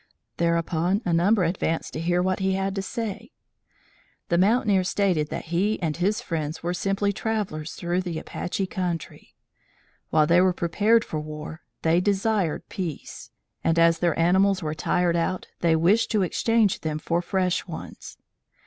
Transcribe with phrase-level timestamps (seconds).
[0.37, 3.29] Thereupon, a number advanced to hear what he had to say.
[4.29, 9.35] The mountaineer stated that he and his friends were simply travellers through the Apache country;
[10.09, 13.29] while they were prepared for war, they desired peace,
[13.63, 18.17] and as their animals were tired out they wished to exchange them for fresh ones.